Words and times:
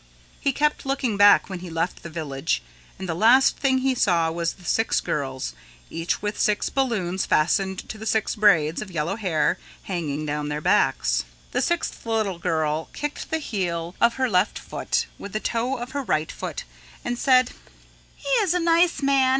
He 0.39 0.51
kept 0.51 0.83
looking 0.83 1.15
back 1.15 1.47
when 1.47 1.59
he 1.59 1.69
left 1.69 2.01
the 2.01 2.09
Village 2.09 2.63
and 2.97 3.07
the 3.07 3.13
last 3.13 3.57
thing 3.57 3.77
he 3.77 3.93
saw 3.93 4.31
was 4.31 4.53
the 4.53 4.65
six 4.65 4.99
girls 4.99 5.53
each 5.91 6.23
with 6.23 6.39
six 6.39 6.69
balloons 6.71 7.27
fastened 7.27 7.87
to 7.87 7.99
the 7.99 8.07
six 8.07 8.35
braids 8.35 8.81
of 8.81 8.89
yellow 8.89 9.15
hair 9.15 9.59
hanging 9.83 10.25
down 10.25 10.49
their 10.49 10.59
backs. 10.59 11.23
The 11.51 11.61
sixth 11.61 12.03
little 12.03 12.39
girl 12.39 12.89
kicked 12.93 13.29
the 13.29 13.37
heel 13.37 13.93
of 14.01 14.15
her 14.15 14.27
left 14.27 14.57
foot 14.57 15.05
with 15.19 15.33
the 15.33 15.39
toe 15.39 15.77
of 15.77 15.91
her 15.91 16.01
right 16.01 16.31
foot 16.31 16.63
and 17.05 17.15
said, 17.15 17.51
"He 18.15 18.29
is 18.41 18.55
a 18.55 18.59
nice 18.59 19.03
man. 19.03 19.29